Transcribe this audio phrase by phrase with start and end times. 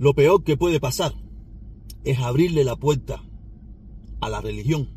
[0.00, 1.12] Lo peor que puede pasar
[2.04, 3.22] es abrirle la puerta
[4.22, 4.88] a la religión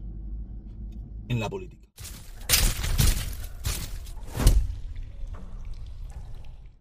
[1.27, 1.89] en la política.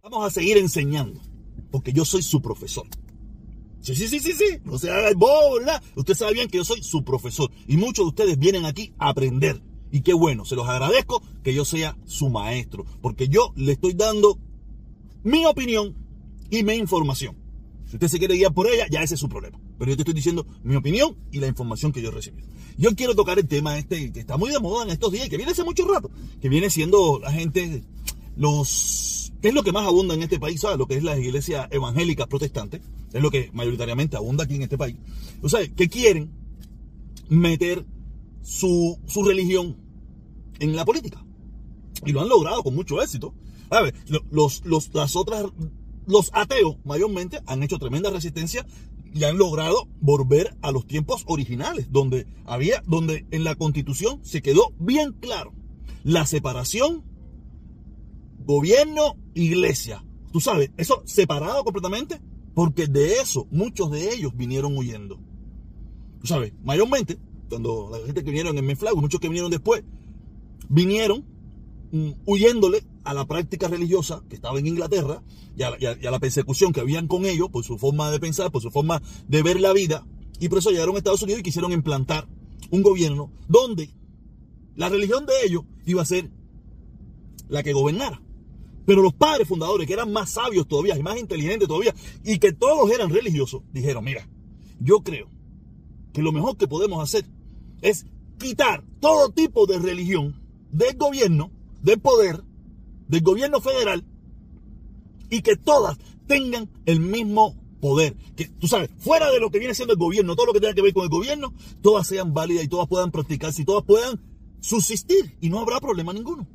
[0.04, 1.21] Vamos a seguir enseñando,
[1.72, 2.87] porque yo soy su profesor.
[3.80, 4.61] Sí, sí, sí, sí, sí.
[4.62, 5.82] No se haga el bobo, ¿verdad?
[5.96, 7.50] Usted sabe bien que yo soy su profesor.
[7.66, 9.61] Y muchos de ustedes vienen aquí a aprender.
[9.91, 12.84] Y qué bueno, se los agradezco que yo sea su maestro.
[13.00, 14.39] Porque yo le estoy dando
[15.25, 15.96] mi opinión
[16.50, 17.41] y mi información.
[17.93, 19.61] Si usted se quiere guiar por ella, ya ese es su problema.
[19.79, 22.48] Pero yo te estoy diciendo mi opinión y la información que yo he recibido.
[22.78, 25.37] Yo quiero tocar el tema este que está muy de moda en estos días, que
[25.37, 26.10] viene hace mucho rato,
[26.41, 27.84] que viene siendo la gente,
[28.34, 30.62] los ¿Qué es lo que más abunda en este país?
[30.62, 30.78] ¿Sabes?
[30.78, 32.80] Lo que es las iglesias evangélicas protestantes.
[33.12, 34.97] Es lo que mayoritariamente abunda aquí en este país.
[35.42, 36.33] O que quieren
[37.28, 37.84] meter
[38.41, 39.77] su, religión
[40.61, 41.22] en la política.
[42.06, 43.34] Y lo han logrado con mucho éxito.
[43.69, 43.95] A ver,
[44.30, 45.45] los, los, las otras,
[46.06, 48.66] los ateos mayormente han hecho tremenda resistencia
[49.15, 54.42] y han logrado volver a los tiempos originales, donde había, donde en la constitución se
[54.42, 55.53] quedó bien claro
[56.05, 57.05] la separación
[58.45, 60.05] gobierno, iglesia.
[60.33, 62.20] Tú sabes, eso separado completamente,
[62.55, 65.20] porque de eso muchos de ellos vinieron huyendo.
[66.20, 69.84] Tú sabes, mayormente, cuando la gente que vinieron en Menflago, muchos que vinieron después,
[70.69, 71.25] vinieron
[71.92, 75.22] mm, huyéndole a la práctica religiosa que estaba en Inglaterra
[75.56, 78.70] y a, la persecución que habían con ellos por su forma de pensar, por su
[78.70, 80.06] forma de ver la vida.
[80.41, 82.27] Y por eso llegaron a Estados Unidos y quisieron implantar
[82.70, 83.91] un gobierno donde
[84.77, 86.30] la religión de ellos iba a ser
[87.48, 88.23] la que gobernara.
[88.86, 92.53] Pero los padres fundadores, que eran más sabios todavía y más inteligentes todavía, y que
[92.53, 94.28] todos eran religiosos, dijeron, mira,
[94.80, 95.28] yo creo
[96.12, 97.25] que lo mejor que podemos hacer
[97.80, 98.06] es
[98.39, 100.41] quitar todo tipo de religión
[100.73, 102.42] del gobierno, del poder,
[103.12, 104.05] del gobierno federal,
[105.28, 108.16] y que todas tengan el mismo poder.
[108.34, 110.74] Que tú sabes, fuera de lo que viene siendo el gobierno, todo lo que tenga
[110.74, 111.52] que ver con el gobierno,
[111.83, 114.18] todas sean válidas y todas puedan practicarse y todas puedan
[114.60, 116.48] subsistir y no habrá problema ninguno.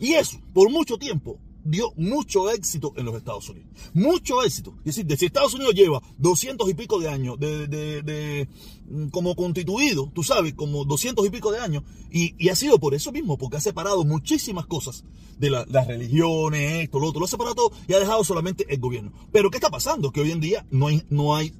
[0.00, 3.68] Y eso, por mucho tiempo, dio mucho éxito en los Estados Unidos.
[3.94, 4.74] Mucho éxito.
[4.78, 8.48] Es decir, de si Estados Unidos lleva doscientos y pico de años de,
[8.88, 12.94] mm, como constituido, tú sabes, como doscientos y pico de años, y, ha sido por
[12.94, 15.04] eso mismo, porque ha separado muchísimas cosas
[15.38, 18.80] de las religiones, esto, lo otro, lo ha separado todo y ha dejado solamente el
[18.80, 19.12] gobierno.
[19.30, 20.10] Pero ¿qué está pasando?
[20.10, 21.52] Que hoy en día no hay, no hay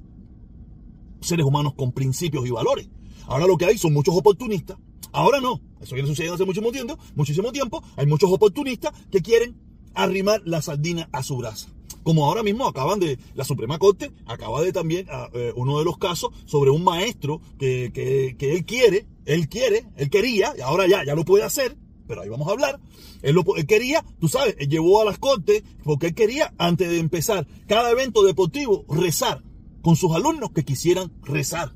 [1.21, 2.89] seres humanos con principios y valores.
[3.27, 4.77] Ahora lo que hay son muchos oportunistas.
[5.11, 5.61] Ahora no.
[5.81, 6.97] Eso viene sucediendo hace muchísimo tiempo.
[7.15, 7.83] Muchísimo tiempo.
[7.95, 9.55] Hay muchos oportunistas que quieren
[9.93, 11.69] arrimar la sardina a su brasa.
[12.03, 15.85] Como ahora mismo acaban de, la Suprema Corte acaba de también ah, eh, uno de
[15.85, 21.03] los casos sobre un maestro que, él quiere, él quiere, él quería, y ahora ya,
[21.03, 21.77] ya lo puede hacer,
[22.07, 22.79] pero ahí vamos a hablar.
[23.21, 26.89] Él, lo, él quería, tú sabes, él llevó a las cortes porque él quería, antes
[26.89, 29.43] de empezar cada evento deportivo, rezar
[29.81, 31.73] con sus alumnos que quisieran rezar.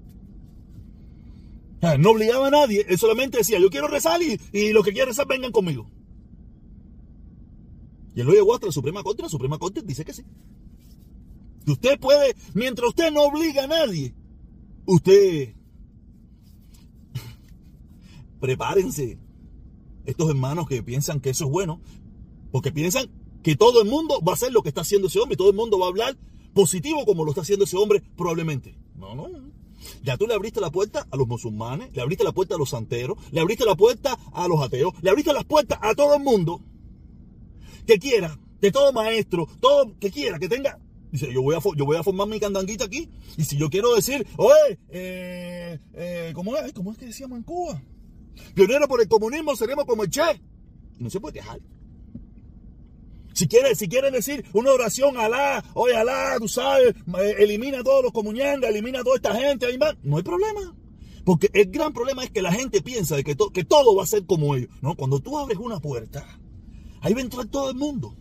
[1.99, 5.09] no obligaba a nadie, él solamente decía, yo quiero rezar y, y los que quieran
[5.09, 5.89] rezar vengan conmigo.
[8.15, 10.23] Y él lo hasta la Suprema Corte la Suprema Corte dice que sí.
[11.65, 14.13] Que usted puede, mientras usted no obliga a nadie,
[14.85, 15.55] usted
[18.39, 19.17] prepárense.
[20.05, 21.79] Estos hermanos que piensan que eso es bueno,
[22.51, 23.09] porque piensan
[23.41, 25.55] que todo el mundo va a hacer lo que está haciendo ese hombre todo el
[25.55, 26.17] mundo va a hablar
[26.53, 28.77] positivo como lo está haciendo ese hombre, probablemente.
[28.95, 29.27] No, no.
[30.03, 32.69] Ya tú le abriste la puerta a los musulmanes, le abriste la puerta a los
[32.69, 36.23] santeros, le abriste la puerta a los ateos, le abriste las puertas a todo el
[36.23, 36.61] mundo
[37.85, 40.79] que quiera, de todo maestro, todo que quiera, que tenga.
[41.11, 43.09] Dice, yo voy a, yo voy a formar mi candanguita aquí.
[43.37, 46.73] Y si yo quiero decir, oye, eh, eh, ¿cómo, es?
[46.73, 47.81] ¿cómo es que decíamos en Cuba?
[48.55, 50.41] Pionero por el comunismo, seremos como el Che.
[50.97, 51.59] No se puede dejar.
[53.33, 58.03] Si quieren, si decir una oración Alá, oye Alá, tú sabes, eh, elimina a todos
[58.03, 59.67] los comunyandas, elimina toda esta gente,
[60.03, 60.75] no hay problema.
[61.25, 64.07] Porque el gran problema es que la gente piensa de que, que todo va a
[64.07, 64.69] ser como ellos.
[64.81, 66.25] No, cuando tú abres una puerta,
[67.03, 68.15] Ahí va a entrar todo el mundo.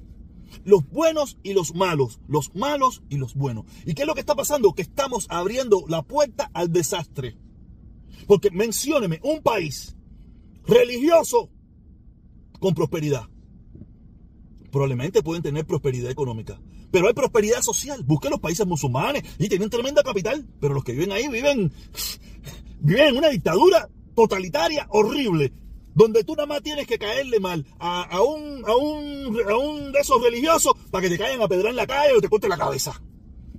[0.64, 3.64] Los buenos y los malos, los malos y los buenos.
[3.86, 4.74] ¿Y qué es lo que está pasando?
[4.74, 7.38] Que estamos abriendo la puerta al desastre.
[8.26, 9.96] Porque mencióneme un país
[10.66, 11.48] religioso
[12.58, 13.28] con prosperidad.
[14.72, 16.60] Probablemente pueden tener prosperidad económica.
[16.90, 18.02] Pero hay prosperidad social.
[18.02, 20.44] Busque los países musulmanes y tienen tremenda capital.
[20.60, 21.72] Pero los que viven ahí viven,
[22.80, 25.52] viven en una dictadura totalitaria horrible
[25.94, 30.00] donde tú nada más tienes que caerle mal a, un, a, un, a un de
[30.00, 32.56] esos religiosos para que te caigan a pedrar en la calle o te corte la
[32.56, 33.00] cabeza.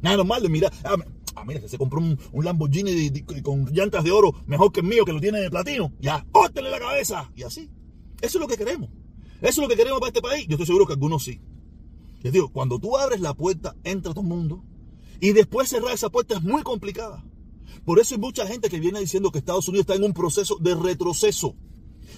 [0.02, 0.74] Nada normal de mirar.
[0.84, 0.98] Ah,
[1.36, 5.14] ah mira, se compró un, Lamborghini con llantas de oro mejor que el mío que
[5.14, 5.94] lo tiene de platino.
[6.00, 7.32] Ya, córtele la cabeza.
[7.36, 7.70] Y así.
[8.22, 8.90] Eso es lo que queremos.
[9.40, 10.46] Eso es lo que queremos para este país.
[10.48, 11.40] Yo estoy seguro que algunos sí.
[12.22, 14.64] Les digo, cuando tú abres la puerta, entra todo el mundo.
[15.20, 17.24] Y después cerrar esa puerta es muy complicada.
[17.86, 20.58] Por eso hay mucha gente que viene diciendo que Estados Unidos está en un proceso
[20.60, 21.56] de retroceso.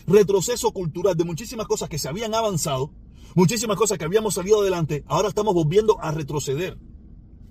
[0.07, 2.91] Retroceso cultural de muchísimas cosas que se habían avanzado,
[3.35, 6.77] muchísimas cosas que habíamos salido adelante, ahora estamos volviendo a retroceder.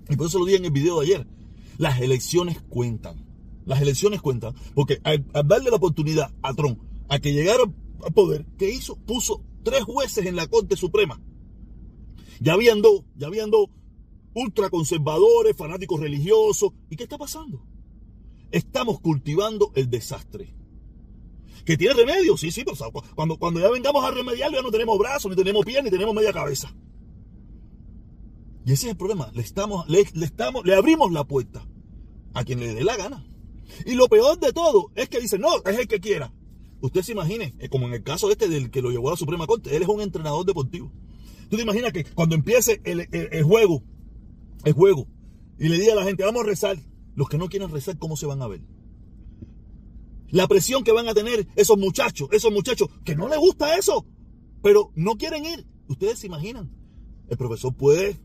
[0.09, 1.27] Y por eso lo dije en el video de ayer.
[1.77, 3.25] Las elecciones cuentan.
[3.65, 4.55] Las elecciones cuentan.
[4.73, 6.79] Porque al, darle la oportunidad a Trump
[7.09, 8.95] a que llegara al poder, ¿qué hizo?
[8.97, 11.19] Puso tres jueces en la Corte Suprema.
[12.39, 13.69] Ya habían dos, ya habían dos
[14.33, 16.71] ultraconservadores, fanáticos religiosos.
[16.89, 17.65] ¿Y qué está pasando?
[18.51, 20.53] Estamos cultivando el desastre.
[21.65, 22.37] ¿Que tiene remedio?
[22.37, 22.77] Sí, sí, pero
[23.15, 26.13] cuando, cuando ya vengamos a remediarlo ya no tenemos brazos, ni tenemos pies, ni tenemos
[26.13, 26.73] media cabeza.
[28.65, 29.31] Y ese es el problema.
[29.33, 31.67] Le, estamos, le, estamos, le abrimos la puerta
[32.33, 33.25] a quien le dé la gana.
[33.85, 36.31] Y lo peor de todo es que dice, no, es el que quiera.
[36.81, 39.17] Usted se imagine, eh, como en el caso este del que lo llevó a la
[39.17, 40.91] Suprema Corte, él es un entrenador deportivo.
[41.49, 43.83] Tú te imaginas que cuando empiece el, juego,
[44.63, 45.07] el juego,
[45.59, 46.77] y le diga a la gente, vamos a rezar,
[47.15, 48.61] los que no quieren rezar, ¿cómo se van a ver?
[50.29, 54.05] La presión que van a tener esos muchachos, esos muchachos que no les gusta eso,
[54.61, 55.65] pero no quieren ir.
[55.87, 56.71] Ustedes se imaginan,
[57.29, 58.19] el profesor puede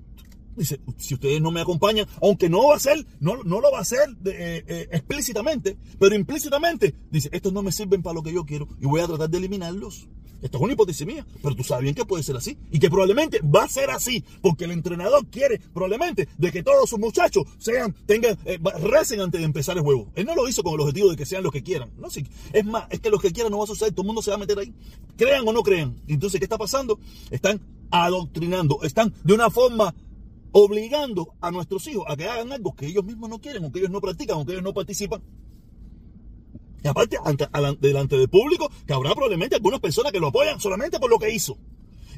[0.57, 3.79] Dice, si ustedes no me acompañan, aunque no va a ser, no, no lo va
[3.79, 8.33] a hacer eh, eh, explícitamente, pero implícitamente, dice, estos no me sirven para lo que
[8.33, 10.09] yo quiero y voy a tratar de eliminarlos.
[10.43, 12.89] Esto es una hipótesis mía, pero tú sabes bien que puede ser así y que
[12.89, 17.45] probablemente va a ser así, porque el entrenador quiere probablemente de que todos sus muchachos
[17.59, 20.11] sean, tengan, eh, recen antes de empezar el juego.
[20.15, 21.91] Él no lo hizo con el objetivo de que sean los que quieran.
[21.99, 24.07] No, sí, es más, es que los que quieran no va a suceder, todo el
[24.07, 24.73] mundo se va a meter ahí,
[25.17, 26.01] crean o no crean.
[26.07, 26.99] Entonces, ¿qué está pasando?
[27.31, 27.61] Están
[27.91, 29.95] adoctrinando, están de una forma
[30.53, 33.81] obligando a nuestros hijos a que hagan algo que ellos mismos no quieren, o que
[33.81, 35.23] ellos no practican, o que ellos no participan.
[36.83, 37.19] Y aparte,
[37.81, 41.35] delante del público, que habrá probablemente algunas personas que lo apoyan solamente por lo que
[41.35, 41.59] hizo.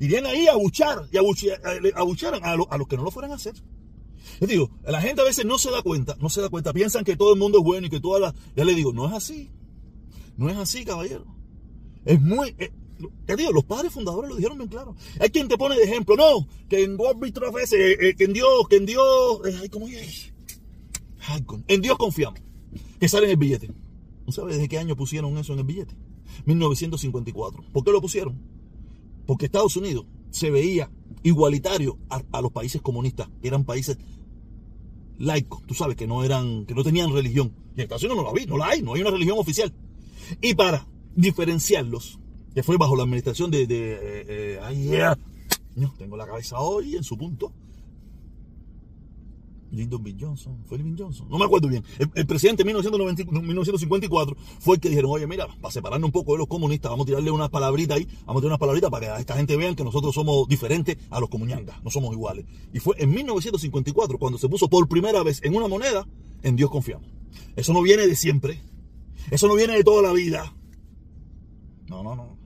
[0.00, 3.54] Irían ahí a abuchar y abucharan a, a los que no lo fueran a hacer.
[4.40, 7.04] Les digo, la gente a veces no se da cuenta, no se da cuenta, piensan
[7.04, 8.34] que todo el mundo es bueno y que todas las...
[8.56, 9.50] Ya le digo, no es así.
[10.36, 11.26] No es así, caballero.
[12.04, 12.54] Es muy...
[12.58, 12.72] Eh,
[13.26, 14.94] te digo, los padres fundadores lo dijeron bien claro.
[15.20, 18.68] Hay quien te pone de ejemplo, no, que en World ese, eh, que en Dios,
[18.68, 20.32] que en Dios, eh, ay, ¿cómo es?
[21.68, 22.40] en Dios confiamos,
[22.98, 23.70] que sale en el billete.
[24.26, 25.94] ¿No sabes desde qué año pusieron eso en el billete?
[26.44, 27.64] 1954.
[27.72, 28.40] ¿Por qué lo pusieron?
[29.26, 30.90] Porque Estados Unidos se veía
[31.22, 33.98] igualitario a, los países comunistas, que eran países
[35.18, 37.52] laicos, tú sabes, que no eran, que no tenían religión.
[37.76, 39.72] Y en Estados Unidos no la vi, no la hay, no hay una religión oficial.
[40.40, 42.18] Y para diferenciarlos,
[42.54, 45.14] que fue bajo la administración de, de eh, eh
[45.74, 47.52] no, tengo la cabeza hoy en su punto.
[49.72, 50.14] Lyndon B.
[50.18, 51.82] Johnson, fue Lyndon Johnson, no me acuerdo bien.
[52.14, 56.38] El, presidente en 1954 fue el que dijeron, oye, mira, para separarnos un poco de
[56.38, 59.12] los comunistas, vamos a tirarle unas palabritas ahí, vamos a tirar unas palabritas para que
[59.12, 62.44] a esta gente vean que nosotros somos diferentes a los comunyangas, no somos iguales.
[62.72, 66.06] Y fue en 1954 cuando se puso por primera vez en una moneda,
[66.42, 67.08] en Dios confiamos.
[67.56, 68.60] Eso no viene de siempre,
[69.30, 70.54] eso no viene de toda la vida.
[71.88, 72.36] No, no, no.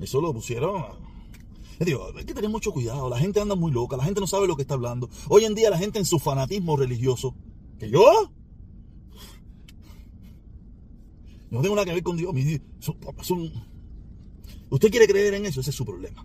[0.00, 1.01] Eso lo pusieron.
[1.86, 3.08] Digo, hay que tener mucho cuidado.
[3.08, 3.96] La gente anda muy loca.
[3.96, 5.08] La gente no sabe lo que está hablando.
[5.28, 7.34] Hoy en día la gente en su fanatismo religioso.
[7.78, 8.30] ¿Que yo?
[11.50, 12.32] No tengo nada que ver con Dios.
[14.70, 16.24] Usted quiere creer en eso, ese es su problema.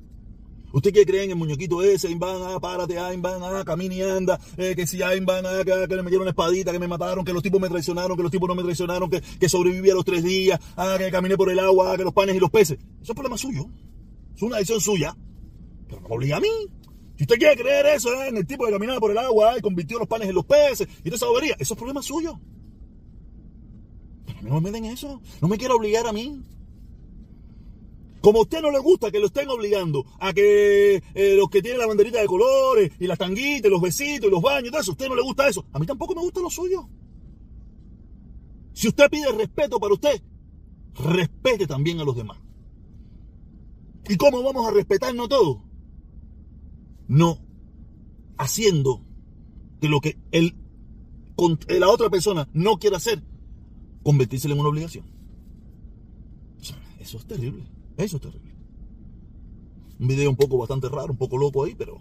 [0.72, 4.02] Usted quiere creer en el muñequito ese, van a, párate, ahí van a, camina y
[4.02, 6.88] anda, eh, que si ahí van a, que, que me metieron una espadita, que me
[6.88, 9.90] mataron, que los tipos me traicionaron, que los tipos no me traicionaron, que, que sobreviví
[9.90, 12.52] a los tres días, ah, que caminé por el agua, que los panes y los
[12.52, 12.78] peces.
[13.02, 13.66] Eso es problema suyo.
[14.36, 15.18] Es una decisión suya.
[15.88, 16.50] Pero no me obliga a mí.
[17.18, 19.62] Si usted quiere creer eso eh, en el tipo que caminaba por el agua y
[19.62, 22.40] convirtió los panes en los peces y toda esa bobería, eso es problema suyo.
[24.26, 25.22] Pero a mí no me den eso.
[25.42, 26.42] No me quiero obligar a mí.
[28.22, 31.62] Como a usted no le gusta que lo estén obligando a que eh, los que
[31.62, 34.92] tienen la banderita de colores y las tanguitas, los besitos y los baños todo eso,
[34.92, 35.66] a usted no le gusta eso.
[35.72, 36.90] A mí tampoco me gusta lo suyo.
[38.74, 40.22] Si usted pide respeto para usted,
[40.96, 42.38] respete también a los demás.
[44.10, 45.67] ¿Y cómo vamos a respetarnos todos?
[47.08, 47.40] No
[48.38, 49.02] haciendo
[49.82, 50.56] que lo que el,
[51.70, 53.24] la otra persona no quiere hacer,
[54.04, 55.06] convertirse en una obligación.
[57.00, 57.64] Eso es terrible.
[57.96, 58.52] Eso es terrible.
[60.00, 62.00] Un video un poco bastante raro, un poco loco ahí, pero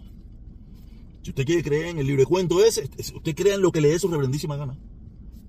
[1.23, 3.89] si usted quiere creer en el libre cuento ese, usted crea en lo que le
[3.89, 4.77] dé su reverendísima gana.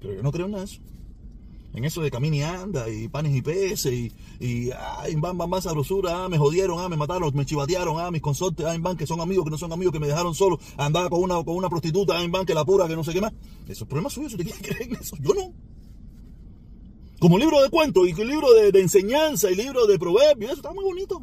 [0.00, 0.81] Pero yo no creo en eso.
[1.75, 5.51] En eso de camina y anda, y panes y peces, y, y ay, van, van,
[5.51, 8.97] van, sabrosura, ah, me jodieron, ah, me mataron, me chivatearon, ah, mis consortes, ah, van,
[8.97, 11.57] que son amigos, que no son amigos, que me dejaron solo, andaba con una, con
[11.57, 13.33] una prostituta, ah, van, que la pura, que no sé qué más.
[13.69, 15.17] Eso es problema suyo, si usted quiere creer en eso.
[15.21, 15.53] Yo no.
[17.21, 20.85] Como libro de cuentos y libro de, enseñanza y libro de proverbios, eso está muy
[20.85, 21.21] bonito.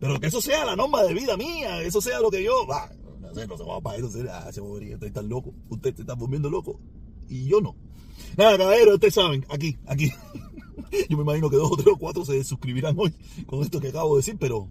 [0.00, 2.66] Pero que eso sea la norma de vida mía, eso sea lo que yo...
[2.66, 6.80] no se va para eso, ah, se usted está loco, usted se está volviendo loco,
[7.28, 7.76] y yo no.
[8.36, 10.10] Nada, caballero, ustedes saben, aquí, aquí.
[11.08, 13.14] Yo me imagino que dos o tres o cuatro se suscribirán hoy
[13.46, 14.68] con esto que acabo de decir, pero